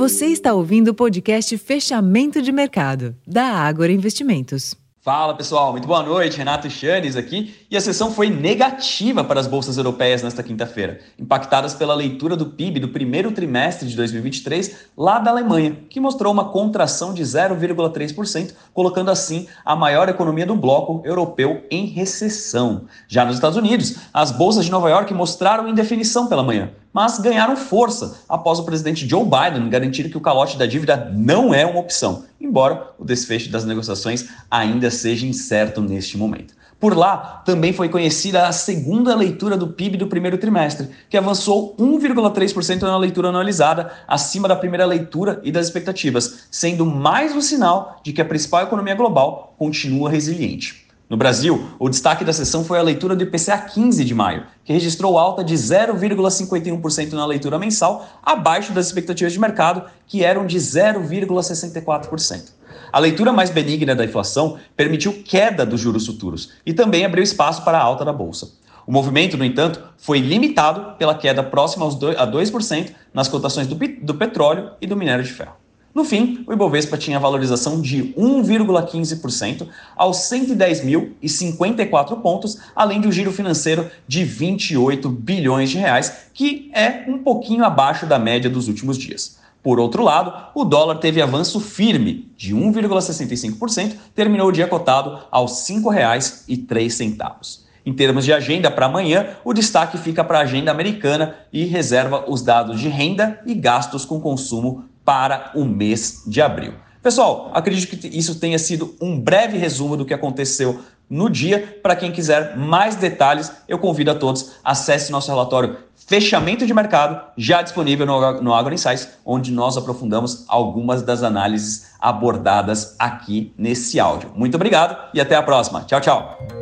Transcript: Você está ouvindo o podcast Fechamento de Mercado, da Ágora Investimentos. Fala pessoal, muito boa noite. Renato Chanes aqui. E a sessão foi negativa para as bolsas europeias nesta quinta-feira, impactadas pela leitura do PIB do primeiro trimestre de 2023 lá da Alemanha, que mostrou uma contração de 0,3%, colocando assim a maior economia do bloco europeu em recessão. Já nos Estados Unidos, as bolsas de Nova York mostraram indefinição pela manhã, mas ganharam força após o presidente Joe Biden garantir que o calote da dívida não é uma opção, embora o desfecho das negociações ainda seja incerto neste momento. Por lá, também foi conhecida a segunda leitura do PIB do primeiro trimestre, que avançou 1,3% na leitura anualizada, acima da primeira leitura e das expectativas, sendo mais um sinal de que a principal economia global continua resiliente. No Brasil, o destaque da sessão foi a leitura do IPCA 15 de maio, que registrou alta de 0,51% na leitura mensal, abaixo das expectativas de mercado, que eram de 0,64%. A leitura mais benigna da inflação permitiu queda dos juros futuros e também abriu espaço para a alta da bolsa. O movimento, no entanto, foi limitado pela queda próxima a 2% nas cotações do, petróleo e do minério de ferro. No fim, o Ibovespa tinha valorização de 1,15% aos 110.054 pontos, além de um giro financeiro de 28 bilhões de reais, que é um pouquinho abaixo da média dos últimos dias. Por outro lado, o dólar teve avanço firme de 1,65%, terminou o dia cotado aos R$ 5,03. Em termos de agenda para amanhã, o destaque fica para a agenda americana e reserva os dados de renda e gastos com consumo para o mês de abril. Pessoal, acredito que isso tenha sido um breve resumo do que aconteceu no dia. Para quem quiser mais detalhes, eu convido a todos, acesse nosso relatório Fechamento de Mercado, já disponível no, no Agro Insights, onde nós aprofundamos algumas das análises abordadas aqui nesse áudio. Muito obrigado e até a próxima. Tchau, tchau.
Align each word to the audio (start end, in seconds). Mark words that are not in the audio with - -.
Você 0.00 0.28
está 0.28 0.54
ouvindo 0.54 0.88
o 0.88 0.94
podcast 0.94 1.58
Fechamento 1.58 2.40
de 2.40 2.50
Mercado, 2.50 3.14
da 3.26 3.44
Ágora 3.44 3.92
Investimentos. 3.92 4.74
Fala 5.02 5.34
pessoal, 5.34 5.72
muito 5.72 5.86
boa 5.86 6.02
noite. 6.02 6.38
Renato 6.38 6.70
Chanes 6.70 7.16
aqui. 7.16 7.54
E 7.70 7.76
a 7.76 7.80
sessão 7.82 8.10
foi 8.10 8.30
negativa 8.30 9.22
para 9.22 9.38
as 9.38 9.46
bolsas 9.46 9.76
europeias 9.76 10.22
nesta 10.22 10.42
quinta-feira, 10.42 11.00
impactadas 11.18 11.74
pela 11.74 11.94
leitura 11.94 12.34
do 12.34 12.46
PIB 12.46 12.80
do 12.80 12.88
primeiro 12.88 13.30
trimestre 13.32 13.86
de 13.86 13.94
2023 13.94 14.86
lá 14.96 15.18
da 15.18 15.30
Alemanha, 15.30 15.76
que 15.90 16.00
mostrou 16.00 16.32
uma 16.32 16.48
contração 16.48 17.12
de 17.12 17.22
0,3%, 17.22 18.54
colocando 18.72 19.10
assim 19.10 19.46
a 19.62 19.76
maior 19.76 20.08
economia 20.08 20.46
do 20.46 20.56
bloco 20.56 21.02
europeu 21.04 21.62
em 21.70 21.84
recessão. 21.84 22.86
Já 23.06 23.26
nos 23.26 23.34
Estados 23.34 23.58
Unidos, 23.58 23.96
as 24.14 24.30
bolsas 24.30 24.64
de 24.64 24.70
Nova 24.70 24.88
York 24.88 25.12
mostraram 25.12 25.68
indefinição 25.68 26.26
pela 26.26 26.42
manhã, 26.42 26.70
mas 26.92 27.18
ganharam 27.18 27.56
força 27.56 28.20
após 28.28 28.58
o 28.58 28.64
presidente 28.64 29.08
Joe 29.08 29.24
Biden 29.24 29.68
garantir 29.68 30.08
que 30.10 30.16
o 30.16 30.20
calote 30.20 30.58
da 30.58 30.66
dívida 30.66 31.10
não 31.14 31.54
é 31.54 31.64
uma 31.64 31.80
opção, 31.80 32.24
embora 32.40 32.92
o 32.98 33.04
desfecho 33.04 33.50
das 33.50 33.64
negociações 33.64 34.28
ainda 34.50 34.90
seja 34.90 35.26
incerto 35.26 35.80
neste 35.80 36.16
momento. 36.18 36.60
Por 36.80 36.96
lá, 36.96 37.42
também 37.44 37.74
foi 37.74 37.90
conhecida 37.90 38.48
a 38.48 38.52
segunda 38.52 39.14
leitura 39.14 39.54
do 39.54 39.68
PIB 39.68 39.98
do 39.98 40.06
primeiro 40.06 40.38
trimestre, 40.38 40.88
que 41.10 41.16
avançou 41.16 41.76
1,3% 41.76 42.80
na 42.80 42.96
leitura 42.96 43.28
anualizada, 43.28 43.92
acima 44.08 44.48
da 44.48 44.56
primeira 44.56 44.86
leitura 44.86 45.42
e 45.44 45.52
das 45.52 45.66
expectativas, 45.66 46.44
sendo 46.50 46.86
mais 46.86 47.36
um 47.36 47.42
sinal 47.42 48.00
de 48.02 48.14
que 48.14 48.22
a 48.22 48.24
principal 48.24 48.62
economia 48.62 48.94
global 48.94 49.54
continua 49.58 50.08
resiliente. 50.08 50.89
No 51.10 51.16
Brasil, 51.16 51.68
o 51.76 51.88
destaque 51.88 52.24
da 52.24 52.32
sessão 52.32 52.64
foi 52.64 52.78
a 52.78 52.82
leitura 52.82 53.16
do 53.16 53.24
IPCA 53.24 53.58
15 53.58 54.04
de 54.04 54.14
maio, 54.14 54.46
que 54.64 54.72
registrou 54.72 55.18
alta 55.18 55.42
de 55.42 55.54
0,51% 55.54 57.14
na 57.14 57.26
leitura 57.26 57.58
mensal, 57.58 58.06
abaixo 58.22 58.72
das 58.72 58.86
expectativas 58.86 59.32
de 59.32 59.40
mercado, 59.40 59.90
que 60.06 60.22
eram 60.22 60.46
de 60.46 60.56
0,64%. 60.56 62.52
A 62.92 63.00
leitura 63.00 63.32
mais 63.32 63.50
benigna 63.50 63.92
da 63.92 64.04
inflação 64.04 64.56
permitiu 64.76 65.20
queda 65.24 65.66
dos 65.66 65.80
juros 65.80 66.06
futuros 66.06 66.52
e 66.64 66.72
também 66.72 67.04
abriu 67.04 67.24
espaço 67.24 67.64
para 67.64 67.76
a 67.76 67.82
alta 67.82 68.04
da 68.04 68.12
bolsa. 68.12 68.52
O 68.86 68.92
movimento, 68.92 69.36
no 69.36 69.44
entanto, 69.44 69.82
foi 69.98 70.20
limitado 70.20 70.96
pela 70.96 71.16
queda 71.16 71.42
próxima 71.42 71.86
a 71.86 71.90
2% 71.90 72.94
nas 73.12 73.26
cotações 73.26 73.66
do, 73.66 74.14
petróleo 74.14 74.70
e 74.80 74.86
do 74.86 74.96
minério 74.96 75.24
de 75.24 75.32
ferro. 75.32 75.59
No 75.92 76.04
fim, 76.04 76.44
o 76.46 76.52
Ibovespa 76.52 76.96
tinha 76.96 77.18
valorização 77.18 77.80
de 77.80 78.14
1,15% 78.16 79.66
aos 79.96 80.18
110.054 80.18 82.20
pontos, 82.20 82.58
além 82.76 83.00
de 83.00 83.08
um 83.08 83.12
giro 83.12 83.32
financeiro 83.32 83.90
de 84.06 84.22
28 84.22 85.08
bilhões 85.08 85.68
de 85.68 85.78
reais, 85.78 86.28
que 86.32 86.70
é 86.72 87.04
um 87.08 87.18
pouquinho 87.18 87.64
abaixo 87.64 88.06
da 88.06 88.20
média 88.20 88.48
dos 88.48 88.68
últimos 88.68 88.96
dias. 88.96 89.40
Por 89.62 89.80
outro 89.80 90.04
lado, 90.04 90.32
o 90.54 90.64
dólar 90.64 90.98
teve 90.98 91.20
avanço 91.20 91.58
firme 91.58 92.30
de 92.36 92.54
1,65%, 92.54 93.96
terminou 94.14 94.48
o 94.48 94.52
dia 94.52 94.68
cotado 94.68 95.18
aos 95.30 95.68
R$ 95.68 95.76
5,03. 95.76 97.60
Em 97.84 97.92
termos 97.92 98.24
de 98.24 98.32
agenda 98.32 98.70
para 98.70 98.86
amanhã, 98.86 99.30
o 99.44 99.52
destaque 99.52 99.98
fica 99.98 100.22
para 100.22 100.38
a 100.38 100.42
agenda 100.42 100.70
americana 100.70 101.34
e 101.52 101.64
reserva 101.64 102.26
os 102.28 102.42
dados 102.42 102.78
de 102.78 102.88
renda 102.88 103.40
e 103.44 103.54
gastos 103.54 104.04
com 104.04 104.20
consumo 104.20 104.84
para 105.10 105.50
o 105.56 105.64
mês 105.64 106.22
de 106.24 106.40
abril. 106.40 106.74
Pessoal, 107.02 107.50
acredito 107.52 107.96
que 107.96 108.16
isso 108.16 108.38
tenha 108.38 108.56
sido 108.60 108.94
um 109.00 109.18
breve 109.18 109.58
resumo 109.58 109.96
do 109.96 110.04
que 110.04 110.14
aconteceu 110.14 110.78
no 111.08 111.28
dia. 111.28 111.80
Para 111.82 111.96
quem 111.96 112.12
quiser 112.12 112.56
mais 112.56 112.94
detalhes, 112.94 113.50
eu 113.66 113.76
convido 113.76 114.12
a 114.12 114.14
todos, 114.14 114.52
acesse 114.62 115.10
nosso 115.10 115.28
relatório 115.28 115.78
Fechamento 115.96 116.64
de 116.64 116.72
Mercado, 116.72 117.20
já 117.36 117.60
disponível 117.60 118.06
no, 118.06 118.40
no 118.40 118.54
Agro 118.54 118.72
Insights, 118.72 119.08
onde 119.26 119.50
nós 119.50 119.76
aprofundamos 119.76 120.44
algumas 120.46 121.02
das 121.02 121.24
análises 121.24 121.90
abordadas 122.00 122.94
aqui 122.96 123.52
nesse 123.58 123.98
áudio. 123.98 124.30
Muito 124.36 124.54
obrigado 124.54 124.96
e 125.12 125.20
até 125.20 125.34
a 125.34 125.42
próxima. 125.42 125.82
Tchau, 125.82 126.00
tchau. 126.00 126.59